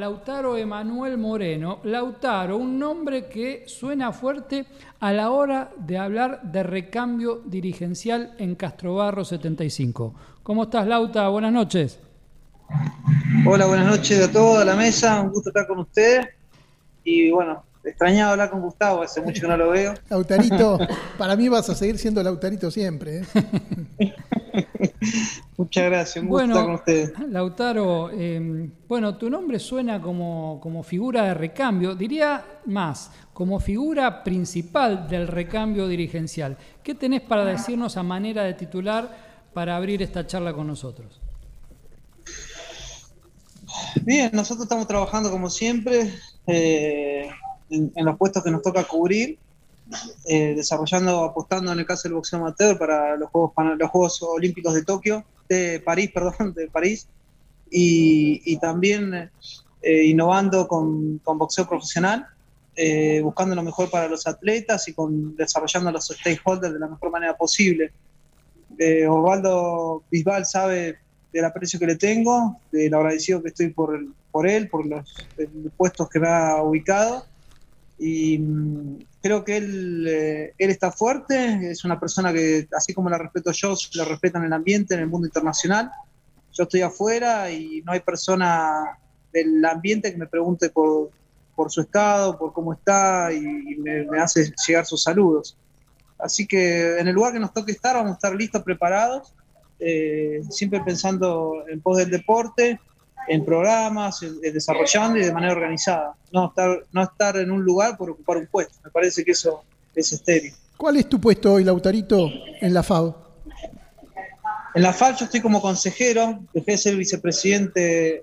[0.00, 1.80] Lautaro Emanuel Moreno.
[1.84, 4.64] Lautaro, un nombre que suena fuerte
[4.98, 10.14] a la hora de hablar de recambio dirigencial en Castrobarro 75.
[10.42, 11.28] ¿Cómo estás, Lauta?
[11.28, 12.00] Buenas noches.
[13.46, 15.20] Hola, buenas noches a toda la mesa.
[15.20, 16.28] Un gusto estar con ustedes.
[17.04, 19.92] Y bueno, extrañado hablar con Gustavo, hace mucho que no lo veo.
[20.08, 20.78] Lautarito,
[21.18, 23.18] para mí vas a seguir siendo Lautarito siempre.
[23.98, 24.14] ¿eh?
[25.56, 27.12] Muchas gracias, un gusto Bueno, estar con ustedes.
[27.30, 34.22] Lautaro, eh, bueno, tu nombre suena como, como figura de recambio, diría más, como figura
[34.22, 36.56] principal del recambio dirigencial.
[36.82, 41.20] ¿Qué tenés para decirnos a manera de titular para abrir esta charla con nosotros?
[44.02, 46.12] Bien, nosotros estamos trabajando como siempre
[46.46, 47.28] eh,
[47.70, 49.38] en, en los puestos que nos toca cubrir,
[50.26, 54.22] eh, desarrollando, apostando en el caso del boxeo amateur para los Juegos, Pan- los Juegos
[54.22, 57.08] Olímpicos de Tokio, de París, perdón, de París,
[57.70, 59.30] y, y también
[59.82, 62.26] eh, innovando con, con boxeo profesional,
[62.76, 67.10] eh, buscando lo mejor para los atletas y con, desarrollando los stakeholders de la mejor
[67.10, 67.92] manera posible.
[68.78, 70.98] Eh, Osvaldo Bisbal sabe
[71.32, 73.98] del aprecio que le tengo, del agradecido que estoy por,
[74.30, 77.29] por él, por los, eh, puestos que me ha ubicado.
[78.02, 83.10] Y mm, creo que él, eh, él está fuerte, es una persona que, así como
[83.10, 85.90] la respeto yo, la respeta en el ambiente, en el mundo internacional.
[86.52, 88.98] Yo estoy afuera y no hay persona
[89.32, 91.10] del ambiente que me pregunte por,
[91.54, 95.56] por su estado, por cómo está y, y me, me hace llegar sus saludos.
[96.18, 99.34] Así que en el lugar que nos toque estar, vamos a estar listos, preparados,
[99.78, 102.78] eh, siempre pensando en pos del deporte,
[103.28, 106.14] en programas, en- en desarrollando y de manera organizada.
[106.32, 108.74] No estar, no estar en un lugar por ocupar un puesto.
[108.84, 109.62] Me parece que eso
[109.94, 110.52] es estéril.
[110.76, 112.28] ¿Cuál es tu puesto hoy, Lautarito,
[112.60, 113.28] en la FAO?
[114.74, 118.22] En la FAL yo estoy como consejero, dejé de ser vicepresidente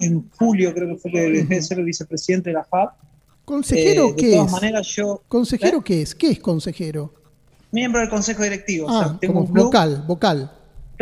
[0.00, 2.90] en julio, creo que fue que dejé de ser vicepresidente de la FAB.
[3.44, 4.52] ¿Consejero Eh, de qué todas es?
[4.52, 5.82] maneras, yo, ¿Consejero ¿Eh?
[5.84, 6.14] qué es?
[6.14, 7.12] ¿Qué es consejero?
[7.72, 9.64] miembro del consejo directivo, o Ah, sea, tengo como un club.
[9.66, 10.50] vocal, vocal.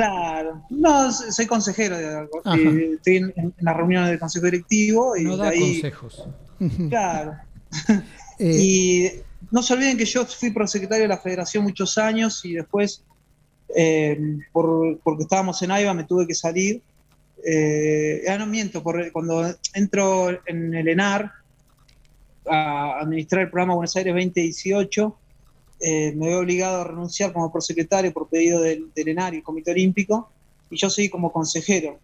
[0.01, 2.41] Claro, no, soy consejero de algo.
[2.57, 6.29] Eh, Estoy en, en las reuniones del consejo directivo y No de da ahí, consejos.
[6.89, 7.37] Claro.
[8.43, 9.11] Eh, Y
[9.51, 13.05] no se olviden que yo fui prosecretario de la federación muchos años y después,
[13.77, 14.19] eh,
[14.51, 16.81] por, porque estábamos en AIBA, me tuve que salir.
[18.27, 21.31] Ah, no miento, por- cuando entro en el ENAR
[22.47, 25.19] a administrar el programa Buenos Aires 2018,
[25.81, 29.43] eh, me veo obligado a renunciar como prosecretario por pedido del, del ENAR y el
[29.43, 30.31] Comité Olímpico,
[30.71, 31.99] y yo seguí como consejero.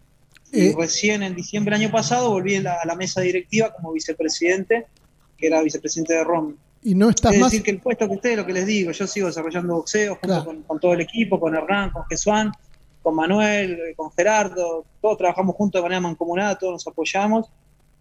[0.53, 0.75] Y Eh.
[0.79, 4.87] recién en diciembre del año pasado volví a la, a la mesa directiva como vicepresidente,
[5.37, 6.55] que era vicepresidente de ROM.
[6.83, 7.51] y no estás Es más.
[7.51, 10.27] decir, que el puesto que esté, lo que les digo, yo sigo desarrollando boxeo junto
[10.29, 10.45] Claro.
[10.45, 12.53] con, con todo el equipo, con Hernán, con Jesuán,
[13.03, 17.49] con Manuel, eh, con Gerardo, todos trabajamos juntos de manera mancomunada, todos nos apoyamos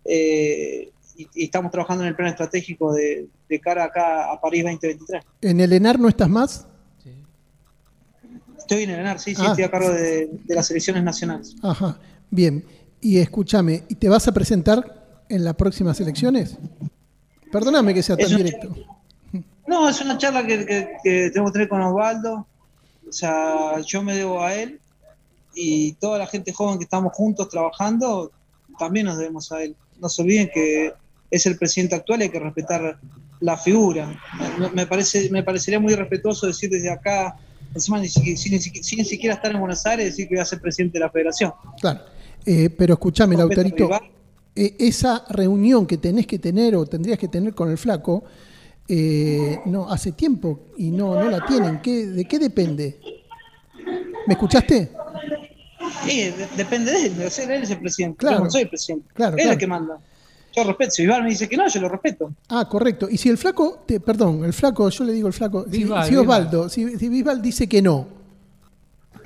[0.05, 4.63] eh, y, y estamos trabajando en el plan estratégico de, de cara acá a París
[4.63, 5.23] 2023.
[5.41, 6.67] ¿En el ENAR no estás más?
[8.57, 9.49] Estoy en el ENAR, sí, sí, Ah.
[9.49, 11.55] estoy a cargo de, de las selecciones nacionales.
[11.61, 11.99] Ajá.
[12.31, 12.63] Bien.
[13.01, 16.57] Y escúchame, ¿y te vas a presentar en las próximas elecciones?
[17.51, 18.69] Perdóname que sea tan directo.
[19.67, 22.45] No, es una charla que, que, que tengo que tener con Osvaldo.
[23.09, 24.79] O sea, yo me debo a él
[25.55, 28.31] y toda la gente joven que estamos juntos trabajando,
[28.77, 29.75] también nos debemos a él.
[29.99, 30.93] No se olviden que
[31.31, 32.97] es el presidente actual y hay que respetar
[33.39, 34.19] la figura.
[34.59, 37.35] Me, me parece, me parecería muy respetuoso decir desde acá,
[37.73, 40.45] encima ni siquiera, sin, sin- sin siquiera estar en Buenos Aires, decir que voy a
[40.45, 41.51] ser presidente de la federación.
[41.81, 41.99] Claro.
[42.45, 43.89] Eh, pero escúchame, Lautarito.
[44.55, 48.23] eh, esa reunión que tenés que tener o tendrías que tener con el flaco,
[48.87, 51.81] eh, no, hace tiempo y no, no la tienen.
[51.81, 52.99] ¿Qué, ¿De qué depende?
[54.27, 54.91] ¿Me escuchaste?
[56.05, 58.17] De- depende de él, él es el presidente.
[58.17, 58.37] Claro.
[58.37, 59.07] Yo no soy el presidente.
[59.13, 59.53] Claro, él es claro.
[59.53, 59.97] el que manda.
[60.55, 60.91] Yo respeto.
[60.91, 62.31] Si Vivar me dice que no, yo lo respeto.
[62.49, 63.07] Ah, correcto.
[63.09, 66.07] Y si el flaco, te, perdón, el flaco, yo le digo el flaco, si, Bisbal,
[66.07, 68.07] si Osvaldo, si, si Bisbal dice que no,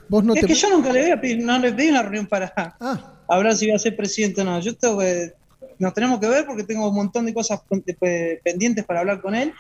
[0.07, 0.47] vos no es te...
[0.47, 3.55] que yo nunca le voy a pedir, no le pedí una reunión para Ah, hablar
[3.55, 4.59] si voy a ser presidente o no.
[4.59, 5.33] Yo tengo que,
[5.77, 9.21] nos tenemos que ver porque tengo un montón de cosas pen- de- pendientes para hablar
[9.21, 9.53] con él,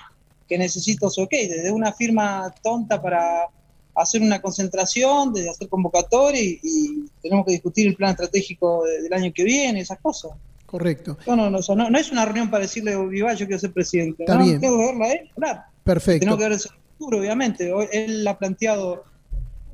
[0.47, 3.47] que necesito su ok, desde una firma tonta para
[3.95, 9.03] hacer una concentración, desde hacer convocatoria y, y tenemos que discutir el plan estratégico de-
[9.03, 10.31] del año que viene, esas cosas.
[10.69, 11.17] Correcto.
[11.25, 14.23] No, no, no, no, no es una reunión para decirle, Vival, yo quiero ser presidente.
[14.23, 14.61] Está no, bien.
[14.61, 15.65] Tengo que verla a él, hablar.
[15.83, 16.19] Perfecto.
[16.19, 17.73] Tenemos que ver el futuro, obviamente.
[17.91, 19.03] Él ha planteado,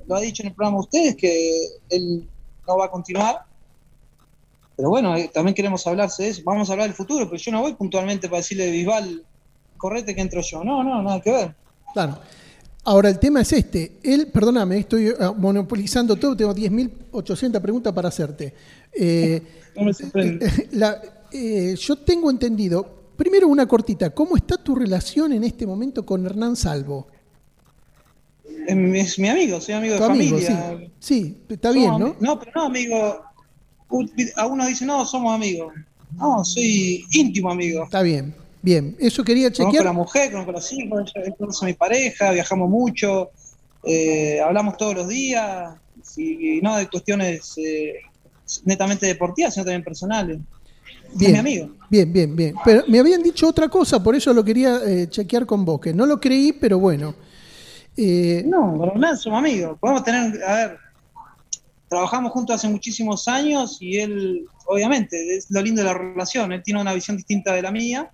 [0.08, 2.30] lo ha dicho en el programa ustedes, que él
[2.66, 3.44] no va a continuar.
[4.78, 6.42] Pero bueno, eh, también queremos hablarse de eso.
[6.46, 9.26] Vamos a hablar del futuro, pero yo no voy puntualmente para decirle a Bisbal,
[9.76, 10.64] correte que entro yo.
[10.64, 11.56] No, no, nada que ver.
[11.94, 12.20] Claro.
[12.86, 13.98] Ahora, el tema es este.
[14.04, 18.54] Él, perdóname, estoy ah, monopolizando todo, tengo 10.800 preguntas para hacerte.
[18.94, 19.42] Eh,
[19.76, 20.70] No me sorprende.
[20.74, 21.02] la-
[21.32, 22.88] eh, yo tengo entendido,
[23.18, 27.08] primero una cortita, ¿cómo está tu relación en este momento con Hernán Salvo?
[28.68, 30.78] Es mi amigo, soy amigo de Tu amigo, familia.
[30.80, 30.92] sí.
[31.00, 32.16] Sí, está bien, ¿no?
[32.20, 33.22] No, pero no amigo.
[34.36, 35.74] A uno dice, no, somos amigos.
[36.18, 37.84] No, soy íntimo amigo.
[37.84, 38.34] Está bien,
[38.66, 38.96] bien.
[39.00, 39.94] Eso quería Conozco a la chequear.
[39.94, 43.30] mujer, conozco a los hijos, conoce a mi pareja, viajamos mucho,
[43.84, 45.76] eh, hablamos todos los días,
[46.18, 47.94] y, no de cuestiones eh,
[48.66, 50.40] netamente deportivas, sino también personales.
[50.40, 51.70] Es mi Bien, amigo.
[51.90, 52.56] bien, bien, bien.
[52.66, 55.94] Pero me habían dicho otra cosa, por eso lo quería eh, chequear con vos, que
[55.94, 57.16] no lo creí, pero bueno.
[57.98, 59.78] Eh, No, con Hernán somos amigos.
[59.80, 60.78] Podemos tener, a ver,
[61.88, 66.52] trabajamos juntos hace muchísimos años y él, obviamente, es lo lindo de la relación.
[66.52, 68.10] Él tiene una visión distinta de la mía,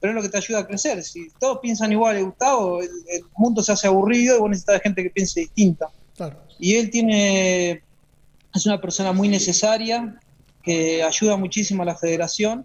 [0.00, 1.02] pero es lo que te ayuda a crecer.
[1.02, 5.02] Si todos piensan igual, Gustavo, el, el mundo se hace aburrido y vos necesitas gente
[5.02, 5.88] que piense distinta.
[6.16, 6.36] claro.
[6.58, 7.82] Y él tiene,
[8.54, 10.18] es una persona muy necesaria,
[10.62, 12.64] que ayuda muchísimo a la federación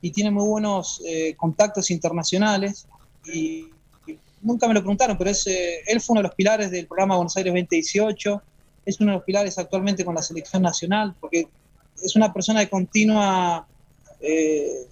[0.00, 2.86] y tiene muy buenos eh, contactos internacionales.
[3.26, 3.68] Y,
[4.06, 6.86] y nunca me lo preguntaron, pero es, eh, él fue uno de los pilares del
[6.86, 8.42] programa Buenos Aires 2018,
[8.86, 11.48] es uno de los pilares actualmente con la selección nacional, porque
[12.02, 13.66] es una persona de continua...
[14.20, 14.86] eh,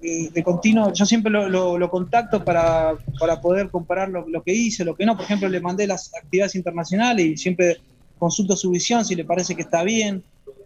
[0.00, 4.42] de, de continuo, yo siempre lo, lo- lo contacto para, para poder comparar lo, lo
[4.42, 5.16] que hice, lo que no.
[5.16, 7.78] Por ejemplo, le mandé las actividades internacionales y siempre
[8.18, 10.22] consulto su visión si le parece que está bien.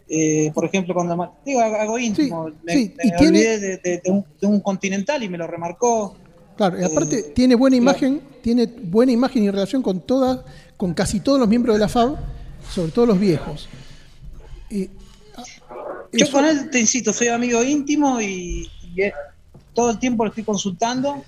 [0.09, 4.03] Eh, por ejemplo, cuando digo algo íntimo, Sí, me, sí, me y tiene- olvidé de,
[4.07, 6.17] un, de un continental y me lo remarcó.
[6.57, 7.83] Claro, y aparte Eh, tiene buena claro.
[7.99, 10.41] imagen, tiene buena imagen y relación con todas,
[10.77, 12.17] con casi todos los miembros de la FAB,
[12.71, 13.69] sobre todo los viejos.
[14.69, 14.89] Y,
[15.37, 15.45] ah,
[16.13, 18.69] Yo eso- con él, te insisto, soy amigo íntimo y,
[19.75, 21.23] todo el tiempo lo estoy consultando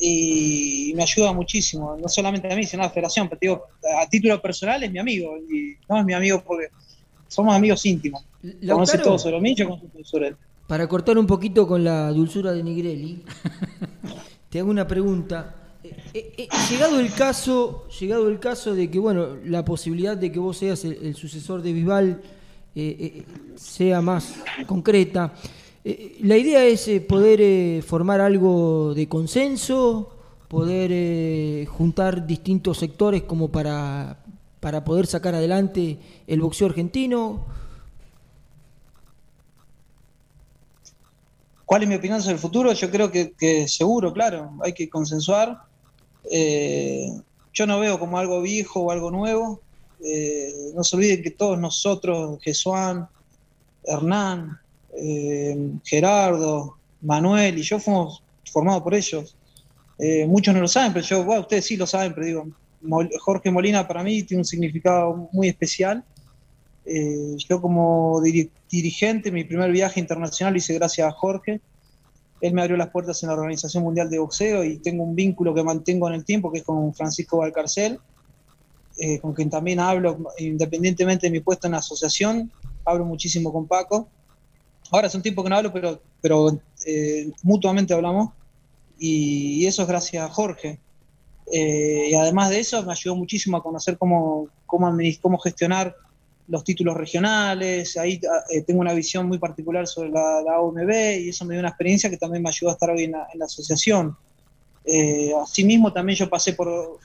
[0.00, 3.66] y me ayuda muchísimo, no solamente a mí, sino a la federación, pero digo,
[4.00, 6.68] a título personal es mi amigo, y no es mi amigo porque
[7.28, 8.24] somos amigos íntimos.
[8.42, 10.36] Conoce Lautaro, todo sobre mí, yo todo sobre él.
[10.66, 13.22] para cortar un poquito con la dulzura de Nigrelli,
[14.50, 15.54] te hago una pregunta.
[15.84, 20.32] Eh, eh, eh, llegado el caso, llegado el caso de que bueno, la posibilidad de
[20.32, 21.72] que vos seas el, el sucesor de
[22.74, 23.22] eh,
[23.54, 24.34] sea más
[24.66, 25.32] concreta.
[25.84, 30.10] Eh, la idea es eh, poder eh, formar algo de consenso,
[30.48, 34.24] poder eh, juntar distintos sectores como para,
[34.60, 37.44] para poder sacar adelante el boxeo argentino.
[41.66, 42.72] ¿Cuál es mi opinión sobre el futuro?
[42.72, 45.62] Yo creo que, que seguro, claro, hay que consensuar.
[46.30, 47.08] Eh,
[47.52, 49.60] yo no veo como algo viejo o algo nuevo.
[50.04, 53.08] Eh, no se olviden que todos nosotros, Jesuán,
[53.82, 54.60] Hernán,
[54.96, 59.36] eh, Gerardo, Manuel y yo fuimos formados por ellos.
[59.98, 62.48] Eh, muchos no lo saben, pero yo, bueno, ustedes sí lo saben, pero digo,
[63.20, 66.04] Jorge Molina para mí tiene un significado muy especial.
[66.84, 71.60] Eh, yo como diri- dirigente, mi primer viaje internacional lo hice gracias a Jorge.
[72.40, 75.54] Él me abrió las puertas en la Organización Mundial de Boxeo y tengo un vínculo
[75.54, 77.98] que mantengo en el tiempo, que es con Francisco Valcarcel,
[79.22, 82.50] con quien también hablo, independientemente de mi puesto en la asociación,
[82.84, 84.08] hablo muchísimo con Paco.
[84.90, 88.30] Ahora hace un tiempo que no hablo, pero, pero eh, mutuamente hablamos
[88.98, 90.78] y, eso es gracias a Jorge.
[91.52, 95.94] Eh, y además de eso, me ayudó muchísimo a conocer cómo, cómo, gestionar
[96.48, 97.96] los títulos regionales.
[97.96, 98.20] Ahí
[98.50, 100.90] eh, tengo una visión muy particular sobre la, la OMB
[101.20, 103.26] y eso me dio una experiencia que también me ayudó a estar hoy en la,
[103.32, 104.16] en la asociación.
[105.42, 106.98] Asimismo, también yo pasé por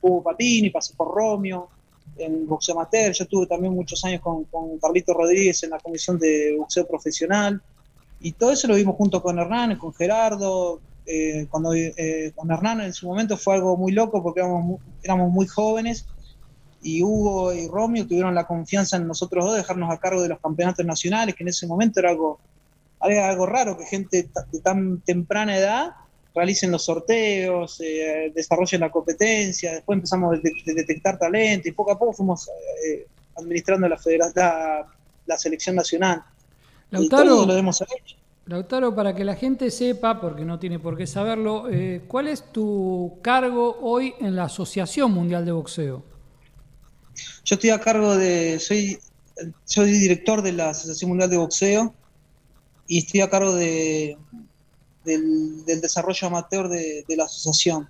[0.00, 1.70] Hugo Patini, pasé por Romeo
[2.18, 3.12] en boxeo amateur.
[3.12, 7.60] Yo tuve también muchos años con, con Carlito Rodríguez en la comisión de boxeo profesional.
[8.20, 10.80] Y todo eso lo vimos junto con Hernán, con Gerardo.
[11.06, 14.76] Eh, cuando eh, con Hernán en su momento fue algo muy loco porque éramos muy,
[15.02, 16.04] éramos muy jóvenes
[16.82, 20.28] y Hugo y Romeo tuvieron la confianza en nosotros dos de dejarnos a cargo de
[20.28, 22.38] los campeonatos nacionales, que en ese momento era algo,
[23.02, 25.92] era algo raro que gente de tan temprana edad
[26.38, 31.72] realicen los sorteos, eh, desarrollen la competencia, después empezamos a de de detectar talento y
[31.72, 33.98] poco a poco fuimos eh, administrando la,
[34.34, 34.86] la,
[35.26, 36.22] la selección nacional.
[36.92, 38.16] Y todo Lautaro, lo hemos hecho.
[38.46, 42.52] Lautaro, para que la gente sepa, porque no tiene por qué saberlo, eh, ¿cuál es
[42.52, 46.04] tu cargo hoy en la Asociación Mundial de Boxeo?
[47.44, 48.98] Yo estoy a cargo de, soy,
[49.64, 51.94] soy director de la Asociación Mundial de Boxeo
[52.86, 54.16] y estoy a cargo de,
[55.08, 57.88] del, del desarrollo amateur de, de la asociación.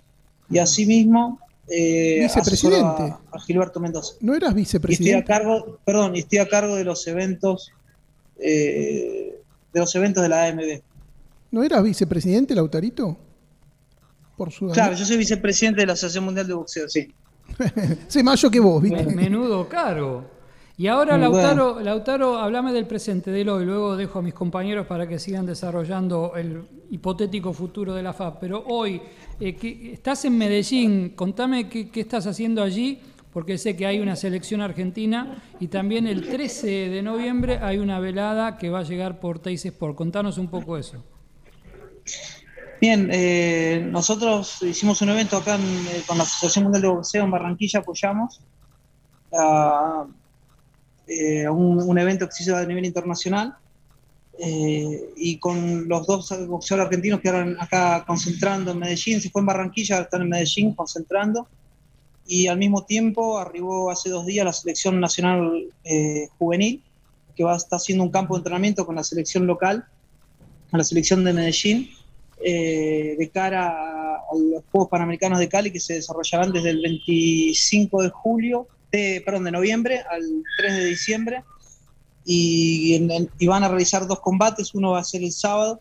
[0.49, 3.03] Y asimismo, eh, Vicepresidente.
[3.03, 4.15] a, a Gilberto Mendoza.
[4.21, 5.25] ¿No eras Y estoy a vicepresidente?
[5.25, 7.71] cargo, perdón, y estoy a cargo de los eventos,
[8.39, 9.39] eh,
[9.73, 10.81] de los eventos de la AMB.
[11.51, 13.17] ¿No eras vicepresidente, Lautarito?
[14.37, 17.13] Por su Claro, yo soy vicepresidente de la Asociación Mundial de Boxeo, sí.
[18.07, 19.03] Sé más yo que vos, ¿viste?
[19.03, 20.23] Men- Menudo cargo.
[20.79, 23.65] Y ahora, Lautaro, Lautaro, hablame del presente, del hoy.
[23.65, 28.39] Luego dejo a mis compañeros para que sigan desarrollando el hipotético futuro de la FAP.
[28.39, 29.01] Pero hoy,
[29.41, 32.97] eh, que- estás en Medellín, contame qué, qué estás haciendo allí,
[33.33, 37.99] porque sé que hay una selección argentina y también el 13 de noviembre hay una
[37.99, 39.97] velada que va a llegar por Teis Sport.
[39.97, 41.03] Contanos un poco eso.
[42.79, 47.25] Bien, eh, nosotros hicimos un evento acá en, eh, con la Asociación Mundial de Boxeo
[47.25, 48.39] en Barranquilla, apoyamos
[51.09, 53.55] eh, un, un evento que se hizo a nivel internacional
[54.41, 59.41] eh, y con los dos boxeadores argentinos que quedaron acá concentrando en Medellín, se fue
[59.41, 61.47] en Barranquilla, están en Medellín concentrando
[62.25, 66.81] y al mismo tiempo arribó hace dos días la selección nacional eh, juvenil
[67.35, 69.85] que va a estar haciendo un campo de entrenamiento con la selección local,
[70.69, 71.89] con la selección de Medellín
[72.41, 76.81] eh, de cara a, a los Juegos Panamericanos de Cali que se desarrollarán desde el
[76.81, 80.21] 25 de julio, de, perdón, de noviembre al
[80.57, 81.43] 3 de diciembre.
[82.25, 85.79] Y, en- y van a realizar dos combates, uno va a ser el sábado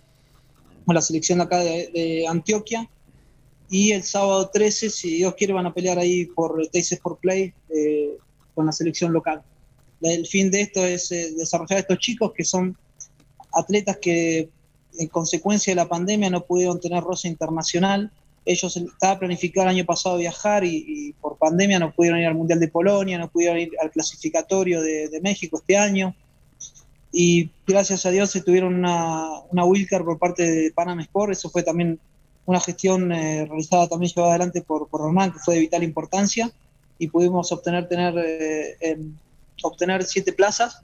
[0.87, 2.88] con la selección de acá de, de Antioquia
[3.69, 7.53] y el sábado 13, si Dios quiere, van a pelear ahí por Teis Sport Play
[7.69, 8.17] eh,
[8.55, 9.43] con la selección local.
[10.00, 12.75] El fin de esto es eh, desarrollar a estos chicos que son
[13.53, 14.49] atletas que
[14.99, 18.11] en consecuencia de la pandemia no pudieron tener roce internacional.
[18.50, 22.35] Ellos estaba planificado el año pasado viajar y, y por pandemia no pudieron ir al
[22.35, 26.14] Mundial de Polonia, no pudieron ir al clasificatorio de, de México este año.
[27.12, 31.33] Y gracias a Dios se tuvieron una, una wildcard por parte de Panam Sport.
[31.33, 32.00] Eso fue también
[32.47, 36.50] una gestión eh, realizada, también llevada adelante por, por Hernán, que fue de vital importancia.
[36.99, 39.14] Y pudimos obtener, tener, eh, em,
[39.62, 40.81] obtener siete plazas.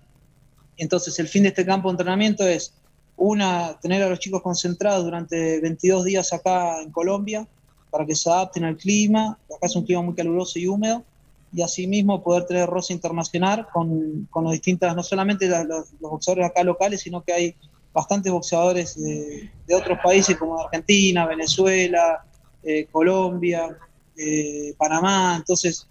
[0.77, 2.75] Entonces el fin de este campo de entrenamiento es
[3.17, 7.47] una, tener a los chicos concentrados durante 22 días acá en Colombia
[7.91, 9.39] para que se adapten al clima.
[9.55, 11.05] Acá es un clima muy caluroso y húmedo.
[11.53, 16.47] Y asimismo poder tener roce internacional con, con los distintas, no solamente la- los, boxeadores
[16.47, 17.55] acá locales, sino que hay
[17.93, 22.25] bastantes boxeadores de, de otros países como Argentina, Venezuela,
[22.65, 23.79] eh, Colombia,
[24.17, 25.37] eh, Panamá.
[25.37, 25.87] Entonces,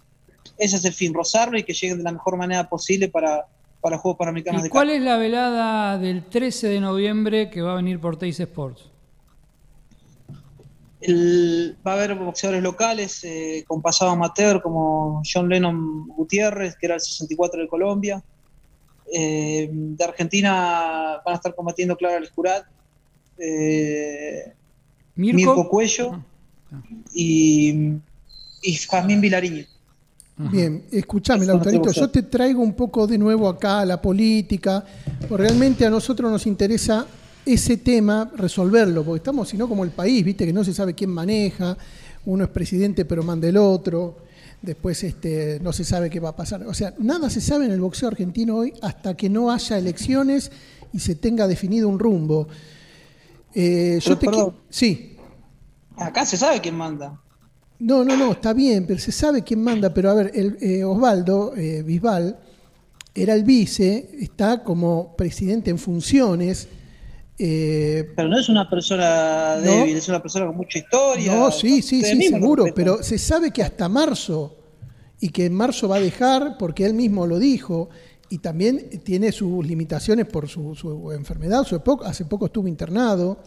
[0.58, 3.46] ese es el fin, rozarlo y que lleguen de la mejor manera posible para,
[3.84, 7.72] para Juegos Panamericanos ¿Y de cuál es la velada del 13 de noviembre que va
[7.72, 8.90] a venir por Teis Sports?
[11.02, 16.86] El- va a haber boxeadores locales eh, con pasado amateur como John Lennon Gutiérrez, que
[16.86, 18.24] era el 64 de Colombia.
[19.12, 22.64] Eh, de Argentina van a estar combatiendo Clara Lescurat,
[23.38, 24.54] eh,
[25.14, 25.36] Mirko.
[25.36, 26.22] Mirko Cuello
[26.72, 26.82] Ah,
[27.14, 27.92] y,
[28.62, 29.66] y Jazmín Vilariño.
[30.36, 34.84] Bien, escúchame, no Lautarito, yo te traigo un poco de nuevo acá a la política,
[35.28, 37.06] porque realmente a nosotros nos interesa
[37.46, 41.10] ese tema, resolverlo, porque estamos, sino como el país, viste, que no se sabe quién
[41.10, 41.76] maneja,
[42.26, 44.16] uno es presidente pero manda el otro,
[44.60, 46.66] después este, no se sabe qué va a pasar.
[46.66, 50.50] O sea, nada se sabe en el boxeo argentino hoy hasta que no haya elecciones
[50.92, 52.48] y se tenga definido un rumbo.
[53.54, 54.56] Eh, yo Pero, te perdón.
[54.68, 55.16] Sí.
[55.96, 57.20] Acá se sabe quién manda.
[57.78, 59.92] No, no, no, está bien, pero se sabe quién manda.
[59.92, 62.38] Pero a ver, el, eh, Osvaldo eh, Bisbal
[63.14, 66.68] era el vice, está como presidente en funciones.
[67.38, 69.62] eh, Pero no es una persona No.
[69.62, 71.34] débil, es una persona con mucha historia.
[71.34, 74.56] no, sí, sí, sí, seguro, pero se sabe que hasta marzo,
[75.20, 77.88] y que en marzo va a dejar, porque él mismo lo dijo,
[78.30, 83.38] y también tiene sus limitaciones por su, su enfermedad, su hace poco estuvo internado.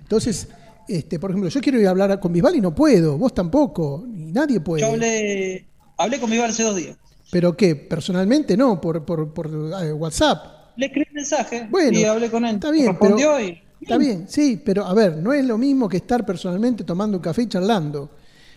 [0.00, 0.48] Entonces,
[0.96, 4.06] este, por ejemplo, yo quiero ir a hablar con Bisbal y no puedo, vos tampoco,
[4.06, 4.82] y nadie puede.
[4.82, 5.66] Yo hablé,
[5.96, 6.96] hablé con mi bar hace dos días.
[7.30, 7.76] ¿Pero qué?
[7.76, 8.56] ¿Personalmente?
[8.56, 10.74] No, por, por, por eh, WhatsApp.
[10.76, 12.56] Le escribí un mensaje Bueno, y hablé con él.
[12.56, 13.62] Está bien, Respondió pero, y.
[13.80, 17.22] Está bien, sí, pero a ver, no es lo mismo que estar personalmente tomando un
[17.22, 18.10] café y charlando.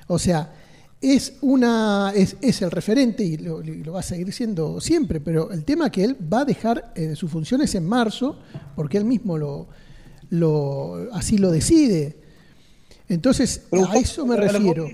[0.07, 0.51] O sea,
[0.99, 3.61] es una es, es el referente y lo,
[3.93, 7.15] va a seguir siendo siempre, pero el tema es que él va a dejar eh,
[7.15, 8.39] sus funciones en marzo
[8.75, 9.67] porque él mismo lo,
[10.29, 12.22] lo así lo decide.
[13.09, 14.87] Entonces, Pero a eso me refiero.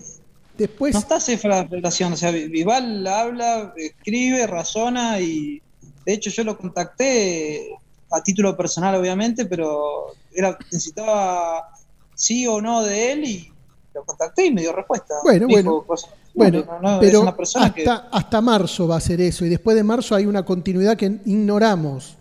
[0.58, 2.14] Después, No está la relación.
[2.14, 5.62] O sea, Vival habla, escribe, razona y.
[6.06, 7.70] De hecho, yo lo contacté
[8.12, 11.70] a título personal, obviamente, pero era necesitaba
[12.16, 13.52] sí o no de él y
[13.94, 15.16] lo contacté y me dio respuesta.
[15.24, 15.84] Bueno, Dijo bueno.
[15.86, 17.82] cosas- Bueno, no, no, es pero una persona que.
[17.88, 21.06] hasta, hasta marzo va a ser eso, y después de marzo hay una continuidad que
[21.26, 22.18] ignoramos.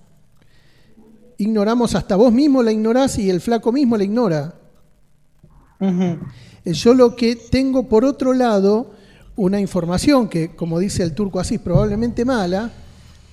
[1.39, 4.55] Ignoramos, hasta vos mismo la ignorás y el flaco mismo la ignora.
[6.65, 8.91] Yo lo que tengo por otro lado,
[9.37, 12.71] una información que, como dice el turco así, probablemente mala,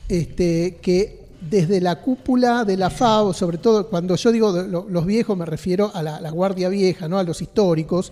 [0.08, 4.52] este, que desde la cúpula de la FAO, sobre todo cuando yo digo
[4.90, 7.18] los viejos me refiero a la, guardia vieja, ¿no?
[7.20, 8.12] a los históricos,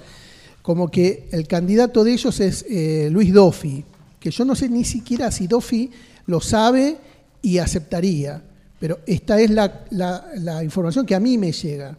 [0.62, 3.84] como que el candidato de ellos es eh, Luis Doffi,
[4.20, 5.92] que yo no sé ni siquiera si Doffi
[6.28, 6.98] lo sabe
[7.42, 8.42] y aceptaría.
[8.80, 11.98] Pero esta es la- la información que a mí me llega.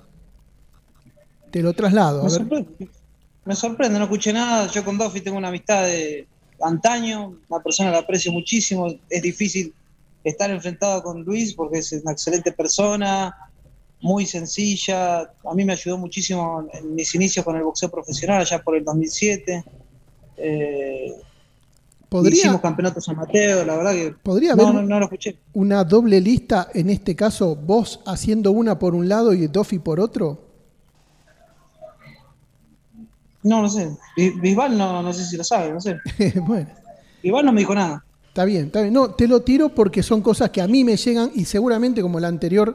[1.54, 2.22] Te lo traslado.
[2.22, 2.38] a Me ver.
[2.40, 2.88] sorprende,
[3.44, 4.66] me sorprende, no escuché nada.
[4.66, 6.26] Yo con Duffy tengo una amistad de
[6.60, 8.88] antaño, una persona que aprecio muchísimo.
[9.08, 9.72] Es difícil
[10.24, 13.32] estar enfrentado con Luis porque es una excelente persona,
[14.00, 15.20] muy sencilla.
[15.20, 18.84] A mí me ayudó muchísimo en mis inicios con el boxeo profesional, allá por el
[18.84, 19.64] 2007.
[20.38, 21.12] Eh,
[22.08, 24.12] ¿Podría, Hicimos campeonatos amateur, la verdad que.
[24.24, 25.36] podría no, haber no, no lo escuché.
[25.52, 30.00] una doble lista, en este caso, vos haciendo una por un lado y Duffy por
[30.00, 30.43] otro?
[33.44, 33.88] No, no sé.
[34.16, 35.96] Bi- Bisbal no, no sé si lo sabe, no sé.
[36.46, 36.66] bueno.
[37.22, 38.04] Bisbal no me dijo nada.
[38.28, 38.92] Está bien, está bien.
[38.92, 42.18] No, te lo tiro porque son cosas que a mí me llegan y seguramente como
[42.18, 42.74] la anterior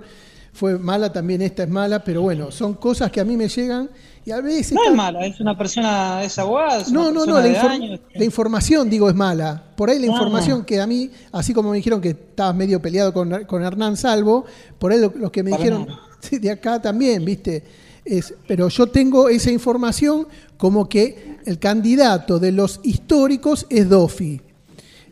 [0.54, 3.90] fue mala, también esta es mala, pero bueno, son cosas que a mí me llegan
[4.26, 4.72] y a veces...
[4.74, 7.70] No es mala, es una persona, es abogada, es No, no, no, la, de infor-
[7.70, 8.00] años.
[8.16, 9.64] la información, digo, es mala.
[9.76, 13.14] Por ahí la información que a mí, así como me dijeron que estabas medio peleado
[13.14, 14.46] con, con Hernán Salvo,
[14.80, 16.00] por ahí lo, lo que me Para dijeron nada.
[16.40, 17.64] de acá también, ¿viste?
[18.06, 20.28] Es, pero yo tengo esa información
[20.58, 24.42] como que el candidato de los históricos es Dofi.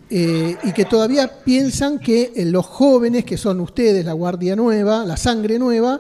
[0.10, 5.04] Eh, y que todavía piensan que eh, los jóvenes, que son ustedes, la Guardia Nueva,
[5.06, 6.00] la sangre nueva,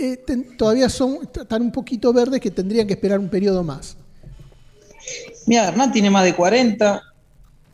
[0.00, 3.96] eh, ten- todavía son, están un poquito verdes que tendrían que esperar un periodo más.
[5.46, 7.02] Mira, Hernán tiene más de 40,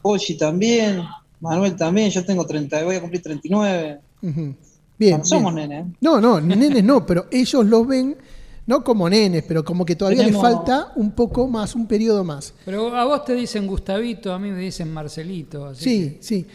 [0.00, 1.02] Poggi también,
[1.40, 4.00] Manuel también, yo tengo 30, voy a cumplir 39.
[4.22, 4.54] Ujú.
[4.98, 5.18] Bien.
[5.18, 5.68] no somos bien.
[5.68, 5.96] nenes.
[6.00, 8.16] No, no, nenes no, pero ellos los ven
[8.66, 12.24] no como nenes, pero como que todavía Tenemos- les falta un poco más, un periodo
[12.24, 12.52] más.
[12.64, 15.66] Pero a vos te dicen Gustavito, a mí me dicen Marcelito.
[15.66, 16.46] Así Sí, sí.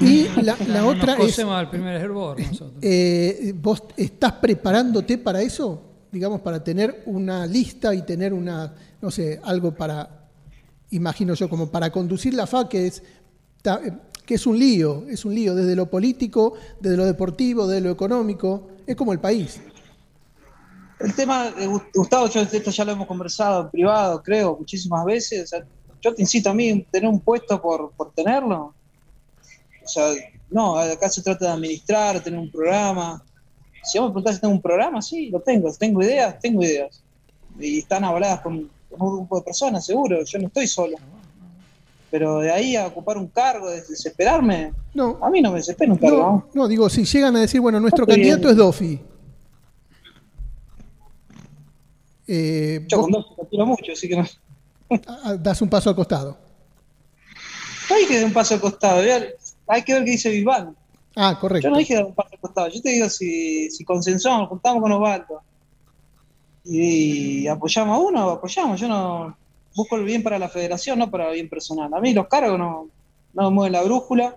[0.00, 2.78] Y la, la no otra nos es, cosemos al primer hervor nosotros.
[2.82, 5.82] eh, ¿vos estás preparándote para eso?
[6.10, 10.26] Digamos, para tener una lista y tener una, no sé, algo para,
[10.90, 13.02] imagino yo, como para conducir la FA, que es,
[14.26, 17.90] que es un lío, es un lío desde lo político, desde lo deportivo, desde lo
[17.90, 19.60] económico, es como el país.
[21.00, 25.50] El tema Gu- Gustavo, yo esto ya lo hemos conversado en privado, creo, muchísimas veces.
[26.00, 28.74] Yo te incito a mí tener un puesto por, por tenerlo.
[29.84, 30.12] O sea,
[30.50, 33.20] no, acá se trata de administrar, tener un programa.
[33.82, 35.72] Si vos me preguntás si tengo un programa, sí, lo tengo.
[35.74, 37.02] Tengo ideas, tengo ideas.
[37.58, 40.22] Y están avaladas con un grupo de personas, seguro.
[40.24, 40.96] Yo no estoy solo.
[42.12, 45.90] Pero de ahí a ocupar un cargo, de desesperarme, No, a mí no me desespera
[45.90, 46.18] un cargo.
[46.18, 46.68] No, ¿no?
[46.68, 48.18] digo, si llegan a decir, bueno, nuestro bien.
[48.18, 49.00] candidato es Dofi.
[52.26, 54.26] Eh, Yo vos con te tiro mucho, así que no.
[55.08, 56.36] a- a- das un paso al costado.
[57.90, 59.00] No hay que dar un paso al costado.
[59.66, 60.74] Hay que ver qué dice Bisbal.
[61.16, 61.70] Ah, Yo correcto.
[61.70, 62.68] no dije dar un paso al costado.
[62.68, 65.40] Yo te digo si, si consensuamos, juntamos con Osvaldo
[66.64, 68.80] y apoyamos a uno, apoyamos.
[68.80, 69.36] Yo no
[69.74, 71.92] busco el bien para la federación, no para el bien personal.
[71.94, 72.88] A mí los cargos no,
[73.32, 74.36] no me mueven la brújula.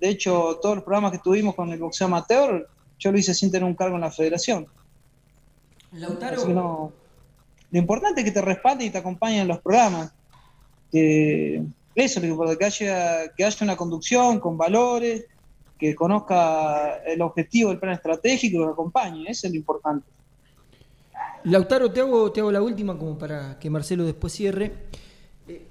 [0.00, 3.50] De hecho, todos los programas que tuvimos con el boxeo amateur, yo lo hice sin
[3.50, 4.66] tener un cargo en la federación.
[6.46, 6.92] Que no.
[7.70, 10.12] Lo importante es que te respalden y te acompañen en los programas.
[10.90, 11.62] Que
[11.94, 15.26] eso es lo que que haya, que haya una conducción con valores,
[15.78, 19.24] que conozca el objetivo del plan estratégico y lo acompañe.
[19.28, 20.06] Eso es lo importante.
[21.44, 24.72] Lautaro, te hago, te hago la última como para que Marcelo después cierre.
[25.48, 25.66] Eh,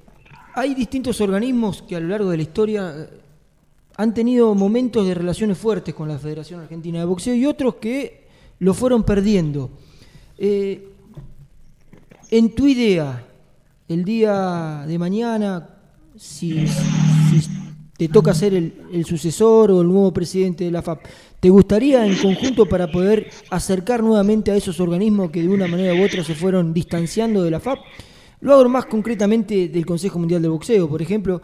[0.53, 3.09] hay distintos organismos que a lo largo de la historia eh,
[3.95, 8.27] han tenido momentos de relaciones fuertes con la Federación Argentina de Boxeo y otros que
[8.59, 9.71] lo fueron perdiendo.
[10.37, 10.89] Eh,
[12.29, 13.25] en tu idea,
[13.87, 15.69] el día de mañana,
[16.17, 16.65] si,
[17.97, 21.05] te toca ser el sucesor o el nuevo presidente de la FAP,
[21.41, 25.93] ¿te gustaría en conjunto para poder acercar nuevamente a esos organismos que de una manera
[25.93, 27.79] u otra se fueron distanciando de la FAP?
[28.39, 31.41] Lo hago más concretamente del Consejo Mundial de Boxeo, por ejemplo,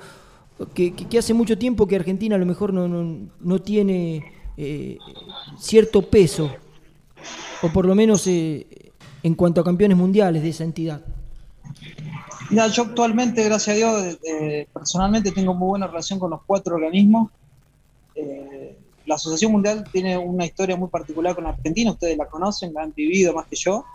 [0.74, 4.24] que, hace mucho tiempo que Argentina a lo mejor no, no- no tiene
[4.56, 4.98] eh,
[5.60, 6.50] cierto peso,
[7.62, 8.66] o por lo menos eh,
[9.24, 11.02] en cuanto a campeones mundiales de esa entidad.
[12.50, 16.76] Mira, yo actualmente, gracias a Dios, eh, personalmente tengo muy buena relación con los cuatro
[16.76, 17.30] organismos.
[19.08, 22.94] La Asociación Mundial tiene una historia muy particular con Argentina, ustedes la conocen, la han
[22.94, 23.86] vivido más que yo.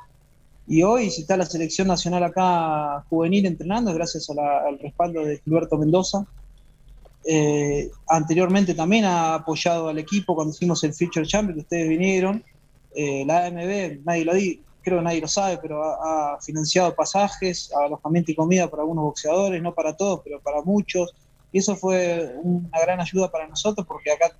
[0.66, 4.78] Y hoy, si está la selección nacional acá juvenil entrenando, es gracias a la- al
[4.78, 6.24] respaldo de Gilberto Mendoza.
[7.24, 12.42] Eh, anteriormente también ha apoyado al equipo cuando hicimos el Future Champion, que ustedes vinieron.
[12.94, 16.94] Eh, la AMB, nadie lo di, creo que nadie lo sabe, pero ha, ha financiado
[16.94, 21.14] pasajes, alojamiento y comida para algunos boxeadores, no para todos, pero para muchos.
[21.52, 24.32] Y eso fue una gran ayuda para nosotros porque acá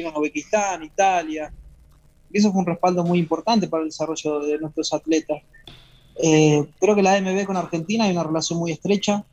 [0.00, 1.52] tienen Uzbekistán, Italia.
[2.32, 5.42] Y eso fue un respaldo muy importante para el desarrollo de nuestros atletas.
[6.22, 9.24] Eh, creo que la AMB con Argentina hay una relación muy estrecha.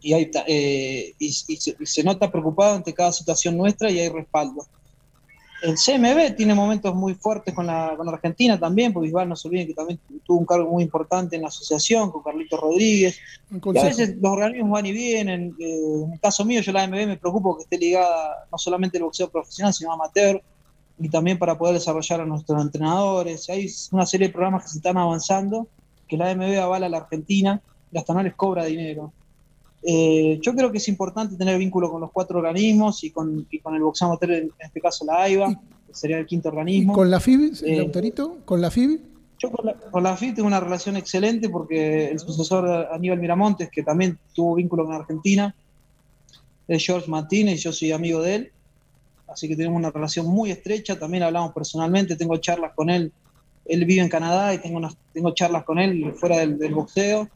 [0.00, 4.64] y, hay, eh, y, se, nota preocupado ante cada situación nuestra y hay respaldo.
[5.60, 9.48] El CMB tiene momentos muy fuertes con la, con Argentina también, porque Bisbal no se
[9.48, 13.18] olviden que también tuvo un cargo muy importante en la asociación con Carlito Rodríguez.
[13.50, 15.56] a veces los organismos van y vienen.
[15.58, 18.98] Eh, en el caso mío, yo la AMB me preocupo que esté ligada no solamente
[18.98, 20.40] al boxeo profesional, sino amateur,
[21.00, 23.48] y también para poder desarrollar a nuestros entrenadores.
[23.50, 25.66] Hay una serie de programas que se están avanzando,
[26.06, 29.12] que la AMB avala a la Argentina y hasta no les cobra dinero.
[29.90, 33.74] Eh, yo creo que es importante tener vínculo con los cuatro organismos y con, con
[33.74, 36.92] el boxeo amateur, en este caso la AIBA, que sería el quinto organismo.
[36.92, 38.36] ¿Con la FIB, el autorito?
[38.36, 39.00] Eh, ¿Con la FIB?
[39.38, 44.18] Yo con la, FIB tengo una relación excelente porque el sucesor Aníbal Miramontes, que también
[44.34, 45.54] tuvo vínculo con Argentina,
[46.66, 48.52] es George Martínez y yo soy amigo de él.
[49.26, 53.10] Así que tenemos una relación muy estrecha, también hablamos personalmente, tengo charlas con él.
[53.64, 57.26] Él vive en Canadá y tengo, tengo charlas con él fuera del boxeo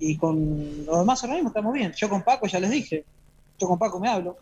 [0.00, 1.92] y con los demás organismos estamos bien.
[1.96, 3.04] Yo con Paco ya les dije,
[3.58, 4.38] yo con Paco me hablo.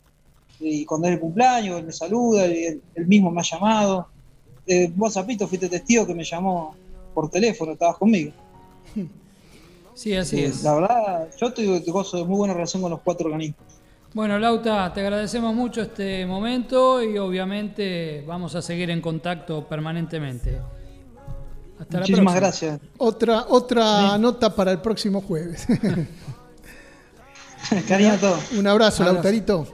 [0.61, 4.09] Y cuando es el cumpleaños, él me saluda, él, mismo me ha llamado.
[4.67, 6.75] Eh, vos, Zapito, fuiste testigo que me llamó
[7.13, 8.33] por teléfono, estabas conmigo.
[9.95, 10.63] Sí, así es.
[10.63, 13.59] La verdad, yo te gozo de muy buena relación con los cuatro organismos.
[14.15, 20.61] Bueno, Lauta, te agradecemos mucho este momento y obviamente vamos a seguir en contacto permanentemente.
[21.91, 22.81] Muchísimas gracias.
[22.99, 25.67] Otra, otra nota para el próximo jueves.
[27.89, 28.53] Cariño a todos.
[28.53, 29.67] Un abrazo, Lautarito.